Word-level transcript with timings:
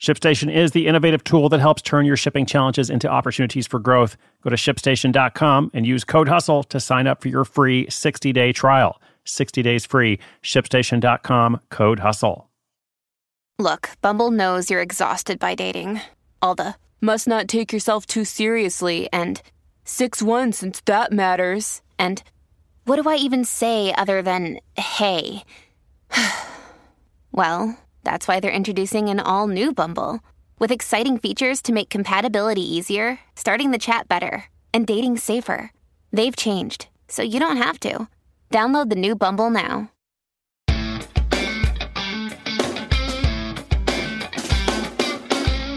ShipStation 0.00 0.54
is 0.54 0.70
the 0.70 0.86
innovative 0.86 1.24
tool 1.24 1.48
that 1.48 1.58
helps 1.58 1.82
turn 1.82 2.06
your 2.06 2.16
shipping 2.16 2.46
challenges 2.46 2.88
into 2.88 3.08
opportunities 3.08 3.66
for 3.66 3.80
growth. 3.80 4.16
Go 4.42 4.50
to 4.50 4.56
shipstation.com 4.56 5.72
and 5.74 5.86
use 5.86 6.04
code 6.04 6.28
HUSTLE 6.28 6.64
to 6.64 6.78
sign 6.78 7.08
up 7.08 7.20
for 7.20 7.28
your 7.28 7.44
free 7.44 7.88
60 7.90 8.32
day 8.32 8.52
trial. 8.52 9.00
60 9.24 9.62
days 9.62 9.84
free. 9.84 10.20
ShipStation.com, 10.42 11.60
code 11.70 11.98
HUSTLE. 11.98 12.48
Look, 13.58 13.90
Bumble 14.00 14.30
knows 14.30 14.70
you're 14.70 14.80
exhausted 14.80 15.40
by 15.40 15.56
dating. 15.56 16.00
All 16.40 16.54
the 16.54 16.76
must 17.00 17.26
not 17.26 17.48
take 17.48 17.72
yourself 17.72 18.06
too 18.06 18.24
seriously 18.24 19.08
and 19.12 19.42
6 19.84 20.22
1 20.22 20.52
since 20.52 20.80
that 20.82 21.12
matters. 21.12 21.82
And 21.98 22.22
what 22.84 23.02
do 23.02 23.10
I 23.10 23.16
even 23.16 23.44
say 23.44 23.92
other 23.94 24.22
than 24.22 24.60
hey? 24.76 25.42
well, 27.32 27.76
that's 28.04 28.26
why 28.26 28.40
they're 28.40 28.50
introducing 28.50 29.08
an 29.08 29.20
all 29.20 29.48
new 29.48 29.72
Bumble 29.72 30.20
with 30.58 30.72
exciting 30.72 31.18
features 31.18 31.62
to 31.62 31.72
make 31.72 31.88
compatibility 31.88 32.62
easier, 32.62 33.20
starting 33.36 33.70
the 33.70 33.78
chat 33.78 34.08
better, 34.08 34.44
and 34.74 34.86
dating 34.86 35.18
safer. 35.18 35.72
They've 36.12 36.34
changed, 36.34 36.88
so 37.06 37.22
you 37.22 37.38
don't 37.38 37.58
have 37.58 37.78
to. 37.80 38.08
Download 38.50 38.88
the 38.88 38.96
new 38.96 39.14
Bumble 39.14 39.50
now. 39.50 39.90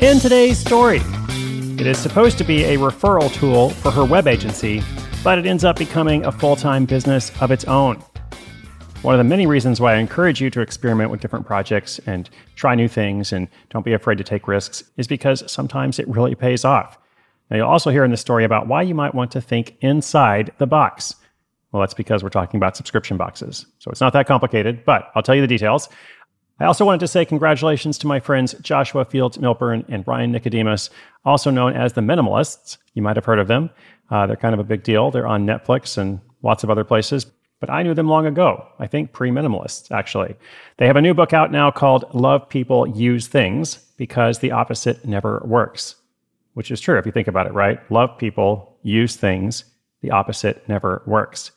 In 0.01 0.19
today's 0.19 0.57
story, 0.57 1.01
it 1.79 1.85
is 1.85 1.99
supposed 1.99 2.39
to 2.39 2.43
be 2.43 2.63
a 2.63 2.77
referral 2.77 3.31
tool 3.33 3.69
for 3.69 3.91
her 3.91 4.03
web 4.03 4.27
agency, 4.27 4.81
but 5.23 5.37
it 5.37 5.45
ends 5.45 5.63
up 5.63 5.77
becoming 5.77 6.25
a 6.25 6.31
full 6.31 6.55
time 6.55 6.85
business 6.85 7.31
of 7.39 7.51
its 7.51 7.65
own. 7.65 8.03
One 9.01 9.15
of 9.15 9.17
the 9.17 9.23
many 9.23 9.47
reasons 9.47 9.81
why 9.81 9.95
I 9.95 9.97
encourage 9.97 10.39
you 10.39 10.51
to 10.51 10.61
experiment 10.61 11.09
with 11.09 11.21
different 11.21 11.47
projects 11.47 11.99
and 12.05 12.29
try 12.55 12.75
new 12.75 12.87
things 12.87 13.33
and 13.33 13.47
don't 13.71 13.83
be 13.83 13.93
afraid 13.93 14.19
to 14.19 14.23
take 14.23 14.47
risks 14.47 14.83
is 14.95 15.07
because 15.07 15.43
sometimes 15.51 15.97
it 15.97 16.07
really 16.07 16.35
pays 16.35 16.63
off. 16.63 16.99
Now, 17.49 17.57
you'll 17.57 17.67
also 17.67 17.89
hear 17.89 18.03
in 18.03 18.11
the 18.11 18.17
story 18.17 18.43
about 18.43 18.67
why 18.67 18.83
you 18.83 18.93
might 18.93 19.15
want 19.15 19.31
to 19.31 19.41
think 19.41 19.75
inside 19.81 20.51
the 20.59 20.67
box. 20.67 21.15
Well, 21.71 21.79
that's 21.79 21.95
because 21.95 22.21
we're 22.21 22.29
talking 22.29 22.59
about 22.59 22.77
subscription 22.77 23.17
boxes. 23.17 23.65
So 23.79 23.89
it's 23.89 24.01
not 24.01 24.13
that 24.13 24.27
complicated, 24.27 24.85
but 24.85 25.09
I'll 25.15 25.23
tell 25.23 25.33
you 25.33 25.41
the 25.41 25.47
details. 25.47 25.89
I 26.59 26.65
also 26.65 26.85
wanted 26.85 26.99
to 26.99 27.07
say 27.07 27.25
congratulations 27.25 27.97
to 27.99 28.07
my 28.07 28.19
friends 28.19 28.53
Joshua 28.61 29.03
Fields 29.03 29.39
Millburn 29.39 29.83
and 29.89 30.07
Ryan 30.07 30.31
Nicodemus, 30.31 30.91
also 31.25 31.49
known 31.49 31.73
as 31.73 31.93
the 31.93 32.01
Minimalists. 32.01 32.77
You 32.93 33.01
might 33.01 33.15
have 33.15 33.25
heard 33.25 33.39
of 33.39 33.47
them. 33.47 33.71
Uh, 34.11 34.27
they're 34.27 34.35
kind 34.35 34.53
of 34.53 34.59
a 34.59 34.63
big 34.63 34.83
deal. 34.83 35.09
They're 35.09 35.25
on 35.25 35.47
Netflix 35.47 35.97
and 35.97 36.21
lots 36.43 36.63
of 36.63 36.69
other 36.69 36.83
places. 36.83 37.25
But 37.61 37.69
I 37.69 37.83
knew 37.83 37.93
them 37.93 38.07
long 38.07 38.25
ago. 38.25 38.67
I 38.79 38.87
think 38.87 39.13
pre 39.13 39.29
minimalists, 39.29 39.91
actually. 39.91 40.35
They 40.77 40.87
have 40.87 40.97
a 40.97 41.01
new 41.01 41.13
book 41.13 41.31
out 41.31 41.51
now 41.51 41.71
called 41.71 42.13
Love 42.13 42.49
People, 42.49 42.87
Use 42.87 43.27
Things 43.27 43.75
because 43.97 44.39
the 44.39 44.51
opposite 44.51 45.05
never 45.05 45.41
works, 45.45 45.95
which 46.55 46.71
is 46.71 46.81
true 46.81 46.97
if 46.97 47.05
you 47.05 47.11
think 47.11 47.27
about 47.27 47.45
it, 47.45 47.53
right? 47.53 47.79
Love 47.91 48.17
people, 48.17 48.75
use 48.81 49.15
things, 49.15 49.63
the 50.01 50.09
opposite 50.09 50.67
never 50.67 51.03
works. 51.05 51.51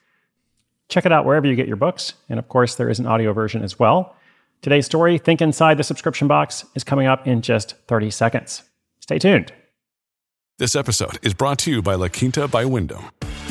Check 0.90 1.06
it 1.06 1.12
out 1.12 1.24
wherever 1.24 1.46
you 1.46 1.56
get 1.56 1.66
your 1.66 1.76
books. 1.76 2.12
And 2.28 2.38
of 2.38 2.48
course, 2.48 2.74
there 2.74 2.90
is 2.90 2.98
an 2.98 3.06
audio 3.06 3.32
version 3.32 3.62
as 3.62 3.78
well. 3.78 4.14
Today's 4.60 4.84
story, 4.84 5.16
Think 5.16 5.40
Inside 5.40 5.78
the 5.78 5.84
Subscription 5.84 6.28
Box, 6.28 6.66
is 6.74 6.84
coming 6.84 7.06
up 7.06 7.26
in 7.26 7.40
just 7.40 7.76
30 7.88 8.10
seconds. 8.10 8.62
Stay 9.00 9.18
tuned. 9.18 9.54
This 10.58 10.76
episode 10.76 11.18
is 11.22 11.32
brought 11.32 11.58
to 11.60 11.70
you 11.70 11.80
by 11.80 11.94
La 11.94 12.08
Quinta 12.08 12.46
by 12.46 12.66
Wyndham. 12.66 13.04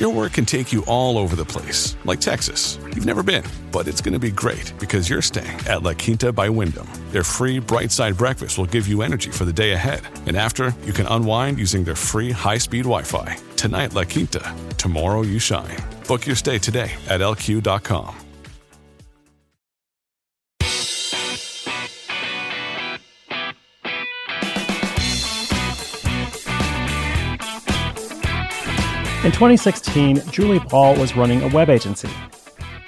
Your 0.03 0.11
work 0.11 0.33
can 0.33 0.43
take 0.43 0.73
you 0.73 0.83
all 0.83 1.17
over 1.17 1.37
the 1.37 1.45
place, 1.45 1.95
like 2.03 2.19
Texas. 2.19 2.77
You've 2.93 3.05
never 3.05 3.23
been, 3.23 3.45
but 3.71 3.87
it's 3.87 4.01
going 4.01 4.11
to 4.11 4.19
be 4.19 4.31
great 4.31 4.73
because 4.77 5.09
you're 5.09 5.21
staying 5.21 5.57
at 5.65 5.81
La 5.81 5.93
Quinta 5.93 6.33
by 6.33 6.49
Wyndham. 6.49 6.89
Their 7.11 7.23
free 7.23 7.57
bright 7.59 7.89
side 7.89 8.17
breakfast 8.17 8.57
will 8.57 8.65
give 8.65 8.85
you 8.85 9.01
energy 9.01 9.31
for 9.31 9.45
the 9.45 9.53
day 9.53 9.71
ahead. 9.71 10.01
And 10.27 10.35
after, 10.35 10.75
you 10.83 10.91
can 10.91 11.07
unwind 11.07 11.57
using 11.57 11.85
their 11.85 11.95
free 11.95 12.31
high 12.31 12.57
speed 12.57 12.83
Wi 12.83 13.03
Fi. 13.03 13.37
Tonight, 13.55 13.93
La 13.93 14.03
Quinta. 14.03 14.53
Tomorrow, 14.77 15.21
you 15.21 15.39
shine. 15.39 15.77
Book 16.05 16.27
your 16.27 16.35
stay 16.35 16.59
today 16.59 16.91
at 17.07 17.21
lq.com. 17.21 18.22
In 29.23 29.31
2016, 29.31 30.21
Julie 30.31 30.59
Paul 30.59 30.97
was 30.97 31.15
running 31.15 31.41
a 31.43 31.47
web 31.47 31.69
agency. 31.69 32.09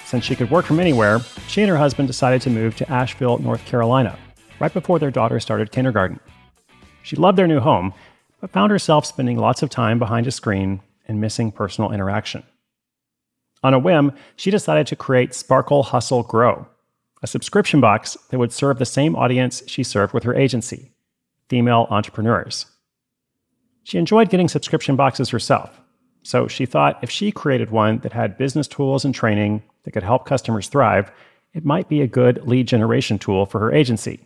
Since 0.04 0.22
she 0.22 0.36
could 0.36 0.50
work 0.50 0.66
from 0.66 0.78
anywhere, 0.78 1.20
she 1.48 1.62
and 1.62 1.70
her 1.70 1.78
husband 1.78 2.08
decided 2.08 2.42
to 2.42 2.50
move 2.50 2.76
to 2.76 2.92
Asheville, 2.92 3.38
North 3.38 3.64
Carolina, 3.64 4.18
right 4.60 4.70
before 4.70 4.98
their 4.98 5.10
daughter 5.10 5.40
started 5.40 5.72
kindergarten. 5.72 6.20
She 7.02 7.16
loved 7.16 7.38
their 7.38 7.46
new 7.46 7.60
home, 7.60 7.94
but 8.38 8.50
found 8.50 8.70
herself 8.70 9.06
spending 9.06 9.38
lots 9.38 9.62
of 9.62 9.70
time 9.70 9.98
behind 9.98 10.26
a 10.26 10.30
screen 10.30 10.82
and 11.08 11.22
missing 11.22 11.50
personal 11.50 11.90
interaction. 11.90 12.42
On 13.62 13.72
a 13.72 13.78
whim, 13.78 14.12
she 14.36 14.50
decided 14.50 14.86
to 14.88 14.94
create 14.94 15.32
Sparkle 15.32 15.84
Hustle 15.84 16.22
Grow, 16.22 16.66
a 17.22 17.26
subscription 17.26 17.80
box 17.80 18.14
that 18.28 18.38
would 18.38 18.52
serve 18.52 18.78
the 18.78 18.84
same 18.84 19.16
audience 19.16 19.62
she 19.66 19.82
served 19.82 20.12
with 20.12 20.24
her 20.24 20.34
agency 20.34 20.92
female 21.48 21.86
entrepreneurs. 21.88 22.66
She 23.84 23.96
enjoyed 23.96 24.28
getting 24.28 24.48
subscription 24.48 24.96
boxes 24.96 25.30
herself, 25.30 25.80
so 26.26 26.48
she 26.48 26.66
thought 26.66 26.98
if 27.02 27.10
she 27.10 27.30
created 27.30 27.70
one 27.70 27.98
that 27.98 28.12
had 28.12 28.36
business 28.36 28.66
tools 28.66 29.04
and 29.04 29.14
training 29.14 29.62
that 29.84 29.92
could 29.92 30.02
help 30.02 30.26
customers 30.26 30.66
thrive, 30.66 31.12
it 31.54 31.64
might 31.64 31.88
be 31.88 32.02
a 32.02 32.08
good 32.08 32.44
lead 32.48 32.66
generation 32.66 33.16
tool 33.16 33.46
for 33.46 33.60
her 33.60 33.72
agency. 33.72 34.18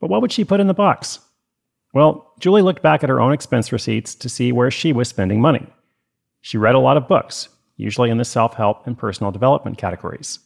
But 0.00 0.08
what 0.08 0.22
would 0.22 0.32
she 0.32 0.46
put 0.46 0.58
in 0.58 0.68
the 0.68 0.74
box? 0.74 1.18
Well, 1.92 2.32
Julie 2.40 2.62
looked 2.62 2.80
back 2.80 3.02
at 3.02 3.10
her 3.10 3.20
own 3.20 3.34
expense 3.34 3.72
receipts 3.72 4.14
to 4.14 4.30
see 4.30 4.52
where 4.52 4.70
she 4.70 4.94
was 4.94 5.06
spending 5.06 5.38
money. 5.38 5.66
She 6.40 6.56
read 6.56 6.74
a 6.76 6.80
lot 6.80 6.96
of 6.96 7.06
books, 7.06 7.50
usually 7.76 8.08
in 8.08 8.16
the 8.16 8.24
self 8.24 8.54
help 8.54 8.86
and 8.86 8.96
personal 8.96 9.32
development 9.32 9.76
categories. 9.76 10.38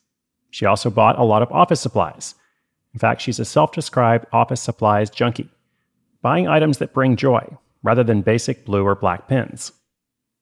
She 0.51 0.67
also 0.67 0.91
bought 0.91 1.17
a 1.17 1.23
lot 1.23 1.43
of 1.43 1.53
office 1.53 1.81
supplies. 1.81 2.35
In 2.93 2.99
fact, 2.99 3.21
she's 3.21 3.39
a 3.39 3.45
self 3.45 3.71
described 3.71 4.27
office 4.33 4.61
supplies 4.61 5.11
junkie, 5.11 5.49
buying 6.23 6.49
items 6.49 6.79
that 6.79 6.93
bring 6.93 7.15
joy 7.15 7.57
rather 7.87 8.03
than 8.03 8.21
basic 8.21 8.65
blue 8.65 8.85
or 8.85 8.97
black 8.97 9.29
pens. 9.29 9.71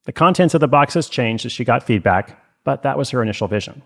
The 0.07 0.13
contents 0.13 0.55
of 0.55 0.61
the 0.61 0.67
boxes 0.67 1.11
changed 1.11 1.45
as 1.45 1.53
she 1.53 1.63
got 1.63 1.83
feedback, 1.83 2.43
but 2.65 2.83
that 2.83 2.97
was 2.97 3.11
her 3.11 3.23
initial 3.23 3.49
vision. 3.49 3.83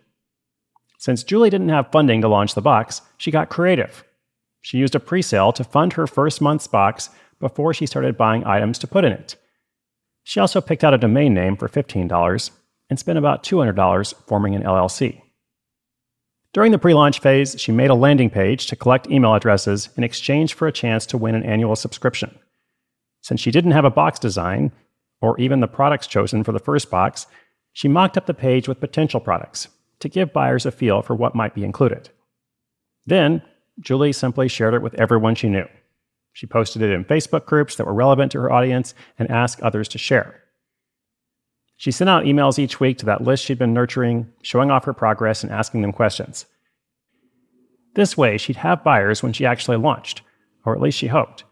Since 0.99 1.25
Julie 1.25 1.51
didn't 1.51 1.69
have 1.69 1.91
funding 1.91 2.21
to 2.21 2.29
launch 2.29 2.55
the 2.55 2.61
box, 2.61 3.03
she 3.17 3.33
got 3.33 3.51
creative. 3.51 4.05
She 4.61 4.79
used 4.79 4.95
a 4.95 5.01
pre-sale 5.01 5.53
to 5.53 5.65
fund 5.65 5.95
her 5.95 6.07
first 6.07 6.41
month's 6.41 6.69
box 6.69 7.11
before 7.41 7.75
she 7.75 7.87
started 7.87 8.17
buying 8.17 8.45
items 8.45 8.79
to 8.79 8.87
put 8.87 9.05
in 9.05 9.13
it. 9.13 9.35
She 10.23 10.39
also 10.39 10.61
picked 10.61 10.85
out 10.85 10.95
a 10.95 10.99
domain 10.99 11.35
name 11.35 11.57
for 11.57 11.69
$15 11.69 12.51
and 12.91 12.99
spent 12.99 13.19
about 13.19 13.43
$200 13.43 14.15
forming 14.27 14.55
an 14.55 14.63
LLC. 14.63 15.21
During 16.53 16.73
the 16.73 16.79
pre 16.79 16.95
launch 16.95 17.21
phase, 17.21 17.57
she 17.59 17.73
made 17.73 17.91
a 17.91 17.95
landing 17.95 18.31
page 18.31 18.67
to 18.67 18.77
collect 18.77 19.11
email 19.11 19.35
addresses 19.35 19.91
in 19.97 20.05
exchange 20.05 20.55
for 20.55 20.67
a 20.67 20.73
chance 20.73 21.07
to 21.07 21.19
win 21.19 21.35
an 21.35 21.45
annual 21.45 21.77
subscription. 21.77 22.39
Since 23.29 23.43
she 23.43 23.51
didn't 23.51 23.73
have 23.73 23.85
a 23.85 23.91
box 23.91 24.19
design, 24.19 24.73
or 25.21 25.39
even 25.39 25.61
the 25.61 25.69
products 25.69 26.07
chosen 26.07 26.43
for 26.43 26.53
the 26.53 26.59
first 26.59 26.91
box, 26.91 27.27
she 27.75 27.87
mocked 27.87 28.17
up 28.17 28.25
the 28.25 28.33
page 28.33 28.67
with 28.67 28.81
potential 28.81 29.21
products 29.21 29.69
to 29.99 30.09
give 30.09 30.33
buyers 30.33 30.65
a 30.65 30.71
feel 30.71 31.03
for 31.03 31.15
what 31.15 31.35
might 31.35 31.55
be 31.55 31.63
included. 31.63 32.09
Then, 33.05 33.43
Julie 33.81 34.15
simply 34.15 34.49
shared 34.49 34.73
it 34.73 34.81
with 34.81 34.95
everyone 34.95 35.35
she 35.35 35.51
knew. 35.51 35.67
She 36.33 36.47
posted 36.47 36.81
it 36.81 36.91
in 36.91 37.05
Facebook 37.05 37.45
groups 37.45 37.77
that 37.77 37.87
were 37.87 37.93
relevant 37.93 38.33
to 38.33 38.41
her 38.41 38.51
audience 38.51 38.95
and 39.19 39.31
asked 39.31 39.61
others 39.61 39.89
to 39.89 39.99
share. 39.99 40.43
She 41.77 41.91
sent 41.91 42.09
out 42.09 42.25
emails 42.25 42.59
each 42.59 42.81
week 42.81 42.97
to 42.97 43.07
that 43.07 43.25
list 43.25 43.45
she'd 43.45 43.59
been 43.59 43.75
nurturing, 43.75 44.33
showing 44.41 44.71
off 44.71 44.87
her 44.87 44.95
progress 44.95 45.43
and 45.43 45.53
asking 45.53 45.83
them 45.83 45.93
questions. 45.93 46.47
This 47.95 48.17
way, 48.17 48.39
she'd 48.39 48.57
have 48.57 48.83
buyers 48.83 49.23
when 49.23 49.35
she 49.35 49.45
actually 49.45 49.77
launched, 49.77 50.23
or 50.65 50.75
at 50.75 50.81
least 50.81 50.97
she 50.97 51.09
hoped. 51.09 51.45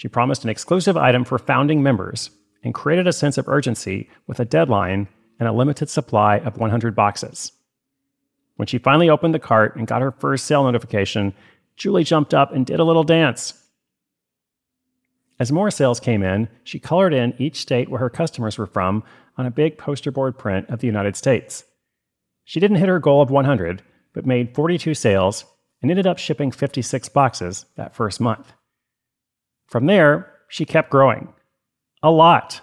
She 0.00 0.08
promised 0.08 0.44
an 0.44 0.48
exclusive 0.48 0.96
item 0.96 1.26
for 1.26 1.38
founding 1.38 1.82
members 1.82 2.30
and 2.64 2.72
created 2.72 3.06
a 3.06 3.12
sense 3.12 3.36
of 3.36 3.46
urgency 3.46 4.08
with 4.26 4.40
a 4.40 4.46
deadline 4.46 5.08
and 5.38 5.46
a 5.46 5.52
limited 5.52 5.90
supply 5.90 6.38
of 6.38 6.56
100 6.56 6.96
boxes. 6.96 7.52
When 8.56 8.66
she 8.66 8.78
finally 8.78 9.10
opened 9.10 9.34
the 9.34 9.38
cart 9.38 9.76
and 9.76 9.86
got 9.86 10.00
her 10.00 10.10
first 10.10 10.46
sale 10.46 10.64
notification, 10.64 11.34
Julie 11.76 12.02
jumped 12.02 12.32
up 12.32 12.50
and 12.50 12.64
did 12.64 12.80
a 12.80 12.84
little 12.84 13.04
dance. 13.04 13.52
As 15.38 15.52
more 15.52 15.70
sales 15.70 16.00
came 16.00 16.22
in, 16.22 16.48
she 16.64 16.78
colored 16.78 17.12
in 17.12 17.34
each 17.36 17.60
state 17.60 17.90
where 17.90 18.00
her 18.00 18.08
customers 18.08 18.56
were 18.56 18.66
from 18.66 19.04
on 19.36 19.44
a 19.44 19.50
big 19.50 19.76
poster 19.76 20.10
board 20.10 20.38
print 20.38 20.66
of 20.70 20.78
the 20.78 20.86
United 20.86 21.14
States. 21.14 21.64
She 22.46 22.58
didn't 22.58 22.78
hit 22.78 22.88
her 22.88 23.00
goal 23.00 23.20
of 23.20 23.30
100, 23.30 23.82
but 24.14 24.24
made 24.24 24.54
42 24.54 24.94
sales 24.94 25.44
and 25.82 25.90
ended 25.90 26.06
up 26.06 26.16
shipping 26.16 26.50
56 26.50 27.10
boxes 27.10 27.66
that 27.76 27.94
first 27.94 28.18
month. 28.18 28.54
From 29.70 29.86
there, 29.86 30.32
she 30.48 30.64
kept 30.64 30.90
growing. 30.90 31.32
A 32.02 32.10
lot. 32.10 32.60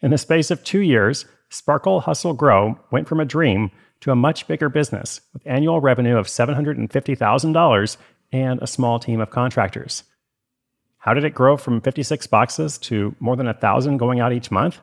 In 0.00 0.10
the 0.10 0.18
space 0.18 0.50
of 0.50 0.64
two 0.64 0.80
years, 0.80 1.26
Sparkle 1.50 2.00
Hustle 2.00 2.32
Grow 2.32 2.78
went 2.90 3.06
from 3.06 3.20
a 3.20 3.26
dream 3.26 3.70
to 4.00 4.10
a 4.10 4.16
much 4.16 4.48
bigger 4.48 4.70
business 4.70 5.20
with 5.34 5.46
annual 5.46 5.80
revenue 5.80 6.16
of 6.16 6.26
$750,000 6.26 7.96
and 8.32 8.62
a 8.62 8.66
small 8.66 8.98
team 8.98 9.20
of 9.20 9.28
contractors. 9.28 10.04
How 10.96 11.12
did 11.12 11.24
it 11.24 11.34
grow 11.34 11.58
from 11.58 11.82
56 11.82 12.26
boxes 12.28 12.78
to 12.78 13.14
more 13.20 13.36
than 13.36 13.46
1,000 13.46 13.98
going 13.98 14.20
out 14.20 14.32
each 14.32 14.50
month? 14.50 14.80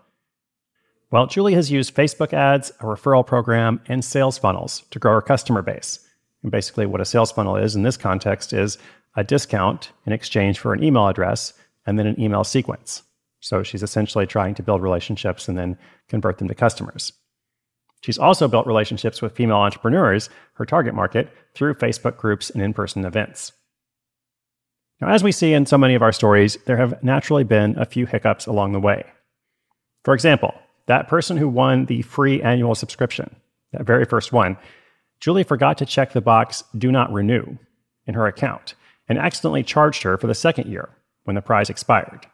Well, 1.10 1.26
Julie 1.26 1.56
has 1.56 1.72
used 1.72 1.96
Facebook 1.96 2.32
ads, 2.32 2.70
a 2.80 2.84
referral 2.84 3.26
program, 3.26 3.82
and 3.88 4.06
sales 4.06 4.38
funnels 4.38 4.84
to 4.92 5.00
grow 5.00 5.14
her 5.14 5.22
customer 5.22 5.64
base. 5.64 6.00
And 6.44 6.52
basically, 6.52 6.86
what 6.86 7.02
a 7.02 7.06
sales 7.06 7.32
funnel 7.32 7.56
is 7.56 7.76
in 7.76 7.82
this 7.82 7.98
context 7.98 8.54
is 8.54 8.78
a 9.16 9.24
discount 9.24 9.92
in 10.06 10.14
exchange 10.14 10.60
for 10.60 10.74
an 10.74 10.84
email 10.84 11.08
address 11.08 11.54
and 11.86 11.98
then 11.98 12.08
an 12.08 12.20
email 12.20 12.44
sequence. 12.44 13.04
So 13.40 13.64
she's 13.64 13.84
essentially 13.84 14.28
trying 14.28 14.56
to 14.56 14.64
build 14.64 14.82
relationships 14.82 15.48
and 15.48 15.58
then 15.58 15.78
convert 16.08 16.38
them 16.38 16.48
to 16.48 16.56
customers. 16.56 17.14
She's 18.02 18.18
also 18.18 18.48
built 18.48 18.68
relationships 18.68 19.22
with 19.22 19.36
female 19.36 19.58
entrepreneurs, 19.58 20.30
her 20.54 20.66
target 20.66 20.94
market, 20.94 21.30
through 21.54 21.74
Facebook 21.76 22.18
groups 22.18 22.50
and 22.50 22.62
in 22.62 22.74
person 22.74 23.04
events. 23.06 23.52
Now, 25.02 25.10
as 25.10 25.24
we 25.24 25.32
see 25.32 25.54
in 25.54 25.66
so 25.66 25.78
many 25.78 25.96
of 25.96 26.02
our 26.02 26.12
stories, 26.12 26.58
there 26.66 26.78
have 26.78 27.02
naturally 27.04 27.44
been 27.44 27.78
a 27.78 27.86
few 27.86 28.06
hiccups 28.06 28.46
along 28.46 28.74
the 28.74 28.80
way. 28.80 29.06
For 30.04 30.14
example, 30.14 30.54
that 30.88 31.08
person 31.08 31.38
who 31.38 31.48
won 31.48 31.86
the 31.86 32.02
free 32.02 32.42
annual 32.42 32.76
subscription, 32.76 33.36
that 33.72 33.86
very 33.86 34.06
first 34.06 34.34
one, 34.34 34.58
Julie 35.20 35.44
forgot 35.44 35.78
to 35.78 35.86
check 35.86 36.14
the 36.14 36.22
box 36.22 36.64
Do 36.78 36.92
Not 36.92 37.12
Renew 37.12 37.58
in 38.06 38.14
her 38.14 38.28
account 38.28 38.76
and 39.10 39.18
accidentally 39.18 39.64
charged 39.64 40.04
her 40.04 40.18
for 40.18 40.28
the 40.28 40.36
second 40.36 40.70
year 40.70 40.90
when 41.24 41.36
the 41.36 41.42
prize 41.42 41.70
expired. 41.70 42.28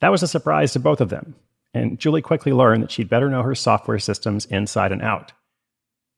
That 0.00 0.10
was 0.10 0.22
a 0.22 0.28
surprise 0.28 0.72
to 0.72 0.80
both 0.80 1.00
of 1.00 1.08
them, 1.08 1.34
and 1.74 1.98
Julie 1.98 2.22
quickly 2.22 2.52
learned 2.52 2.84
that 2.84 2.92
she'd 2.92 3.10
better 3.10 3.28
know 3.28 3.42
her 3.42 3.54
software 3.54 3.98
systems 3.98 4.46
inside 4.46 4.92
and 4.92 5.02
out. 5.02 5.32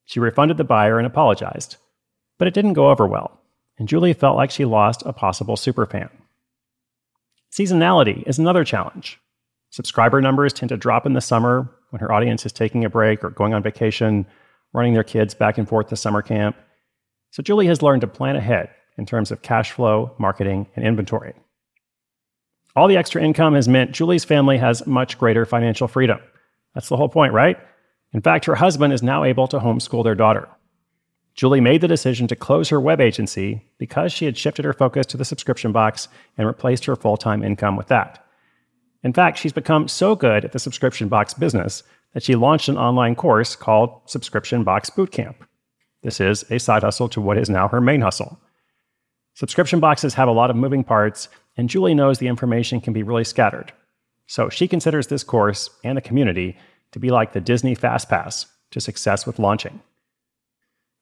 She 0.05 0.21
refunded 0.21 0.59
the 0.59 0.65
buyer 0.65 0.99
and 0.99 1.07
apologized, 1.07 1.77
but 2.39 2.47
it 2.47 2.55
didn't 2.55 2.75
go 2.75 2.91
over 2.91 3.07
well, 3.07 3.41
and 3.79 3.89
Julie 3.89 4.13
felt 4.13 4.37
like 4.37 4.51
she 4.51 4.65
lost 4.67 5.03
a 5.07 5.13
possible 5.13 5.57
superfan. 5.57 6.11
Seasonality 7.51 8.23
is 8.27 8.39
another 8.39 8.65
challenge. 8.65 9.19
Subscriber 9.71 10.21
numbers 10.21 10.53
tend 10.53 10.69
to 10.69 10.77
drop 10.77 11.07
in 11.07 11.15
the 11.15 11.21
summer 11.21 11.69
when 11.91 12.01
her 12.01 12.13
audience 12.13 12.45
is 12.45 12.53
taking 12.53 12.85
a 12.85 12.91
break 12.91 13.25
or 13.25 13.31
going 13.31 13.55
on 13.55 13.63
vacation, 13.63 14.27
running 14.73 14.95
their 14.95 15.05
kids 15.05 15.35
back 15.35 15.59
and 15.59 15.69
forth 15.69 15.89
to 15.89 15.97
summer 15.97 16.23
camp. 16.23 16.57
So 17.31 17.43
Julie 17.43 17.67
has 17.67 17.83
learned 17.83 18.03
to 18.03 18.07
plan 18.07 18.37
ahead 18.37 18.71
in 19.01 19.07
terms 19.07 19.31
of 19.31 19.41
cash 19.41 19.73
flow, 19.73 20.13
marketing, 20.19 20.69
and 20.77 20.87
inventory. 20.87 21.33
All 22.77 22.87
the 22.87 22.99
extra 22.99 23.23
income 23.23 23.55
has 23.55 23.67
meant 23.67 23.93
Julie's 23.93 24.27
family 24.27 24.59
has 24.59 24.87
much 24.87 25.19
greater 25.19 25.47
financial 25.47 25.89
freedom. 25.89 26.21
That's 26.75 26.91
the 26.91 26.99
whole 26.99 27.09
point, 27.09 27.33
right? 27.33 27.57
In 28.13 28.21
fact, 28.21 28.45
her 28.45 28.55
husband 28.55 28.93
is 28.93 29.03
now 29.03 29.25
able 29.25 29.49
to 29.49 29.59
homeschool 29.59 30.05
their 30.05 30.15
daughter. 30.15 30.49
Julie 31.35 31.63
made 31.63 31.81
the 31.81 31.89
decision 31.89 32.29
to 32.29 32.37
close 32.37 32.69
her 32.69 32.79
web 32.79 33.01
agency 33.01 33.65
because 33.79 34.13
she 34.13 34.27
had 34.27 34.37
shifted 34.37 34.67
her 34.67 34.75
focus 34.75 35.07
to 35.07 35.17
the 35.17 35.25
subscription 35.25 35.73
box 35.73 36.09
and 36.37 36.47
replaced 36.47 36.85
her 36.85 36.95
full 36.95 37.17
time 37.17 37.43
income 37.43 37.77
with 37.77 37.89
that. 37.89 38.25
In 39.03 39.15
fact, 39.15 39.39
she's 39.39 39.53
become 39.53 39.89
so 39.89 40.15
good 40.15 40.45
at 40.45 40.53
the 40.53 40.59
subscription 40.59 41.09
box 41.09 41.33
business 41.33 41.83
that 42.13 42.23
she 42.23 42.35
launched 42.35 42.69
an 42.69 42.77
online 42.77 43.15
course 43.15 43.57
called 43.57 44.03
Subscription 44.05 44.63
Box 44.63 44.91
Bootcamp. 44.91 45.37
This 46.03 46.21
is 46.21 46.45
a 46.51 46.59
side 46.59 46.83
hustle 46.83 47.09
to 47.11 47.21
what 47.21 47.39
is 47.39 47.49
now 47.49 47.69
her 47.69 47.81
main 47.81 48.03
hustle. 48.03 48.39
Subscription 49.41 49.81
boxes 49.81 50.13
have 50.13 50.29
a 50.29 50.33
lot 50.33 50.51
of 50.51 50.57
moving 50.57 50.85
parts, 50.85 51.31
and 51.57 51.71
Julie 51.71 51.95
knows 51.95 52.19
the 52.19 52.29
information 52.29 52.79
can 52.79 52.93
be 52.93 53.03
really 53.03 53.25
scattered. 53.25 53.73
So 54.27 54.51
she 54.51 54.69
considers 54.69 55.07
this 55.07 55.25
course 55.25 55.71
and 55.83 55.97
the 55.97 56.03
community 56.03 56.59
to 56.93 56.99
be 56.99 57.09
like 57.09 57.33
the 57.33 57.41
Disney 57.41 57.75
Fast 57.75 58.11
Pass 58.11 58.45
to 58.71 58.83
success 58.83 59.27
with 59.27 59.39
launching. 59.39 59.81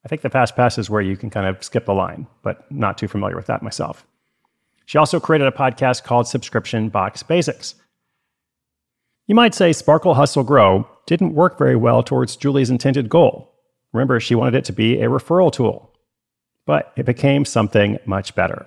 I 0.05 0.07
think 0.07 0.21
the 0.21 0.29
Fast 0.29 0.55
Pass 0.55 0.77
is 0.77 0.89
where 0.89 1.01
you 1.01 1.17
can 1.17 1.29
kind 1.29 1.47
of 1.47 1.61
skip 1.61 1.85
the 1.85 1.93
line, 1.93 2.27
but 2.41 2.65
not 2.71 2.97
too 2.97 3.09
familiar 3.09 3.35
with 3.35 3.47
that 3.47 3.61
myself. 3.61 4.05
She 4.85 4.97
also 4.97 5.19
created 5.19 5.47
a 5.47 5.51
podcast 5.51 6.05
called 6.05 6.25
Subscription 6.25 6.87
Box 6.87 7.21
Basics. 7.23 7.75
You 9.27 9.35
might 9.35 9.53
say 9.53 9.73
Sparkle 9.73 10.13
Hustle 10.13 10.45
Grow 10.45 10.87
didn't 11.07 11.35
work 11.35 11.57
very 11.57 11.75
well 11.75 12.03
towards 12.03 12.37
Julie's 12.37 12.69
intended 12.69 13.09
goal. 13.09 13.53
Remember, 13.91 14.17
she 14.21 14.33
wanted 14.33 14.55
it 14.55 14.63
to 14.63 14.71
be 14.71 15.01
a 15.01 15.09
referral 15.09 15.51
tool, 15.51 15.88
but 16.69 16.93
it 16.95 17.03
became 17.03 17.45
something 17.45 17.97
much 18.05 18.35
better. 18.35 18.63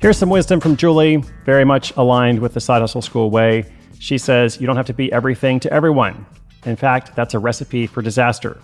Here's 0.00 0.16
some 0.16 0.30
wisdom 0.30 0.60
from 0.60 0.76
Julie, 0.76 1.24
very 1.44 1.64
much 1.64 1.92
aligned 1.96 2.38
with 2.38 2.54
the 2.54 2.60
Side 2.60 2.82
Hustle 2.82 3.02
School 3.02 3.30
way. 3.30 3.64
She 3.98 4.16
says, 4.16 4.60
You 4.60 4.68
don't 4.68 4.76
have 4.76 4.86
to 4.86 4.94
be 4.94 5.12
everything 5.12 5.58
to 5.58 5.72
everyone. 5.72 6.24
In 6.64 6.76
fact, 6.76 7.16
that's 7.16 7.34
a 7.34 7.40
recipe 7.40 7.88
for 7.88 8.00
disaster. 8.00 8.60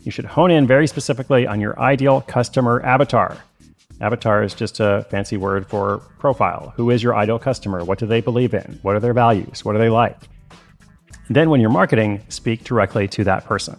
You 0.00 0.10
should 0.10 0.24
hone 0.24 0.50
in 0.50 0.66
very 0.66 0.88
specifically 0.88 1.46
on 1.46 1.60
your 1.60 1.78
ideal 1.78 2.22
customer 2.22 2.82
avatar. 2.82 3.36
Avatar 4.00 4.42
is 4.42 4.54
just 4.54 4.80
a 4.80 5.06
fancy 5.10 5.36
word 5.36 5.66
for 5.66 5.98
profile. 6.18 6.72
Who 6.76 6.90
is 6.90 7.02
your 7.02 7.14
ideal 7.14 7.38
customer? 7.38 7.84
What 7.84 7.98
do 7.98 8.06
they 8.06 8.20
believe 8.20 8.54
in? 8.54 8.78
What 8.82 8.96
are 8.96 9.00
their 9.00 9.14
values? 9.14 9.64
What 9.64 9.72
do 9.72 9.78
they 9.78 9.90
like? 9.90 10.16
Then, 11.28 11.50
when 11.50 11.60
you're 11.60 11.70
marketing, 11.70 12.22
speak 12.28 12.64
directly 12.64 13.06
to 13.08 13.24
that 13.24 13.44
person. 13.44 13.78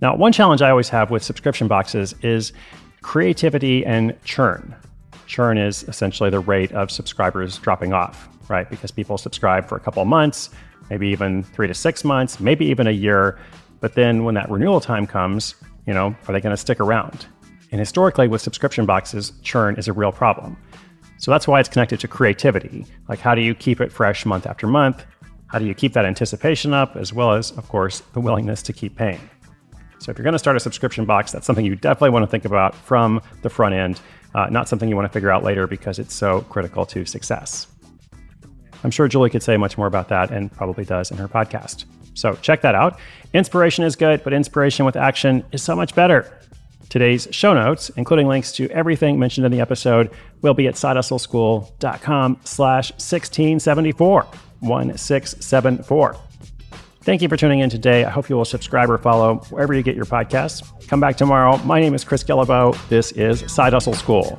Now, 0.00 0.16
one 0.16 0.32
challenge 0.32 0.62
I 0.62 0.70
always 0.70 0.88
have 0.88 1.10
with 1.10 1.22
subscription 1.22 1.68
boxes 1.68 2.14
is 2.22 2.52
creativity 3.02 3.84
and 3.84 4.16
churn 4.24 4.74
churn 5.32 5.56
is 5.56 5.84
essentially 5.84 6.30
the 6.30 6.40
rate 6.40 6.70
of 6.72 6.90
subscribers 6.90 7.58
dropping 7.58 7.92
off, 7.92 8.28
right? 8.48 8.68
Because 8.68 8.90
people 8.90 9.16
subscribe 9.16 9.66
for 9.66 9.76
a 9.76 9.80
couple 9.80 10.04
months, 10.04 10.50
maybe 10.90 11.08
even 11.08 11.42
three 11.42 11.66
to 11.66 11.74
six 11.74 12.04
months, 12.04 12.38
maybe 12.38 12.66
even 12.66 12.86
a 12.86 12.92
year. 12.92 13.38
But 13.80 13.94
then 13.94 14.24
when 14.24 14.34
that 14.34 14.50
renewal 14.50 14.80
time 14.80 15.06
comes, 15.06 15.54
you 15.86 15.94
know, 15.94 16.14
are 16.28 16.32
they 16.32 16.40
going 16.40 16.52
to 16.52 16.60
stick 16.60 16.80
around? 16.80 17.26
And 17.72 17.80
historically, 17.80 18.28
with 18.28 18.40
subscription 18.40 18.86
boxes, 18.86 19.32
churn 19.42 19.76
is 19.76 19.88
a 19.88 19.92
real 19.92 20.12
problem. 20.12 20.56
So 21.18 21.30
that's 21.30 21.48
why 21.48 21.58
it's 21.58 21.68
connected 21.68 22.00
to 22.00 22.08
creativity. 22.08 22.86
Like, 23.08 23.18
how 23.18 23.34
do 23.34 23.40
you 23.40 23.54
keep 23.54 23.80
it 23.80 23.90
fresh 23.90 24.26
month 24.26 24.46
after 24.46 24.66
month? 24.66 25.04
How 25.46 25.58
do 25.58 25.64
you 25.64 25.74
keep 25.74 25.92
that 25.94 26.04
anticipation 26.04 26.74
up, 26.74 26.96
as 26.96 27.12
well 27.12 27.32
as, 27.32 27.50
of 27.52 27.68
course, 27.68 28.00
the 28.12 28.20
willingness 28.20 28.62
to 28.62 28.72
keep 28.72 28.96
paying? 28.96 29.20
So 29.98 30.10
if 30.10 30.18
you're 30.18 30.24
going 30.24 30.32
to 30.32 30.38
start 30.38 30.56
a 30.56 30.60
subscription 30.60 31.04
box, 31.04 31.32
that's 31.32 31.46
something 31.46 31.64
you 31.64 31.76
definitely 31.76 32.10
want 32.10 32.24
to 32.24 32.26
think 32.26 32.44
about 32.44 32.74
from 32.74 33.22
the 33.42 33.48
front 33.48 33.74
end, 33.74 34.00
uh, 34.34 34.48
not 34.50 34.68
something 34.68 34.88
you 34.88 34.96
want 34.96 35.06
to 35.06 35.12
figure 35.12 35.30
out 35.30 35.44
later 35.44 35.66
because 35.66 35.98
it's 35.98 36.14
so 36.14 36.42
critical 36.42 36.84
to 36.86 37.06
success. 37.06 37.68
I'm 38.82 38.90
sure 38.90 39.06
Julie 39.08 39.30
could 39.30 39.42
say 39.42 39.56
much 39.56 39.78
more 39.78 39.86
about 39.86 40.08
that 40.08 40.30
and 40.30 40.50
probably 40.50 40.84
does 40.84 41.10
in 41.10 41.18
her 41.18 41.28
podcast. 41.28 41.84
So 42.14 42.34
check 42.42 42.62
that 42.62 42.74
out. 42.74 42.98
Inspiration 43.32 43.84
is 43.84 43.94
good, 43.94 44.24
but 44.24 44.32
inspiration 44.32 44.84
with 44.84 44.96
action 44.96 45.44
is 45.52 45.62
so 45.62 45.76
much 45.76 45.94
better. 45.94 46.36
Today's 46.88 47.28
show 47.30 47.54
notes, 47.54 47.90
including 47.96 48.28
links 48.28 48.52
to 48.52 48.68
everything 48.70 49.18
mentioned 49.18 49.46
in 49.46 49.52
the 49.52 49.60
episode, 49.60 50.10
will 50.42 50.54
be 50.54 50.66
at 50.66 50.74
sidehustleschool.com 50.74 52.40
slash 52.44 52.90
1674, 52.92 54.22
1674. 54.60 56.16
Thank 57.02 57.20
you 57.20 57.28
for 57.28 57.36
tuning 57.36 57.60
in 57.60 57.68
today. 57.68 58.04
I 58.04 58.10
hope 58.10 58.28
you 58.28 58.36
will 58.36 58.44
subscribe 58.44 58.88
or 58.88 58.98
follow 58.98 59.38
wherever 59.50 59.74
you 59.74 59.82
get 59.82 59.96
your 59.96 60.04
podcasts. 60.04 60.62
Come 60.86 61.00
back 61.00 61.16
tomorrow. 61.16 61.56
My 61.64 61.80
name 61.80 61.94
is 61.94 62.04
Chris 62.04 62.22
Guillebeau. 62.22 62.76
This 62.88 63.10
is 63.12 63.50
Side 63.52 63.72
Hustle 63.72 63.94
School. 63.94 64.38